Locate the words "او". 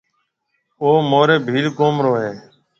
0.81-0.89